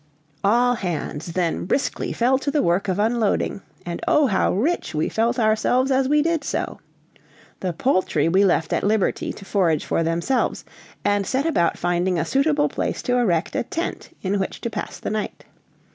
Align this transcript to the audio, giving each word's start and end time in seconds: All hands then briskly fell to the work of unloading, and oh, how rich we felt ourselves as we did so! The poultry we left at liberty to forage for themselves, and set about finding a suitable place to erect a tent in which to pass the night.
All 0.43 0.73
hands 0.73 1.33
then 1.33 1.65
briskly 1.65 2.11
fell 2.11 2.39
to 2.39 2.49
the 2.49 2.63
work 2.63 2.87
of 2.87 2.97
unloading, 2.97 3.61
and 3.85 4.01
oh, 4.07 4.25
how 4.25 4.51
rich 4.51 4.95
we 4.95 5.09
felt 5.09 5.37
ourselves 5.37 5.91
as 5.91 6.09
we 6.09 6.23
did 6.23 6.43
so! 6.43 6.79
The 7.59 7.71
poultry 7.73 8.27
we 8.27 8.43
left 8.43 8.73
at 8.73 8.83
liberty 8.83 9.31
to 9.31 9.45
forage 9.45 9.85
for 9.85 10.01
themselves, 10.01 10.65
and 11.05 11.27
set 11.27 11.45
about 11.45 11.77
finding 11.77 12.17
a 12.17 12.25
suitable 12.25 12.67
place 12.67 13.03
to 13.03 13.17
erect 13.19 13.55
a 13.55 13.61
tent 13.61 14.09
in 14.23 14.39
which 14.39 14.59
to 14.61 14.71
pass 14.71 14.97
the 14.99 15.11
night. 15.11 15.45